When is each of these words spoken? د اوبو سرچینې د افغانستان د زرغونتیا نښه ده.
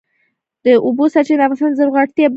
د 0.65 0.67
اوبو 0.85 1.05
سرچینې 1.13 1.37
د 1.39 1.41
افغانستان 1.45 1.71
د 1.73 1.77
زرغونتیا 1.79 2.25
نښه 2.25 2.27
ده. 2.27 2.29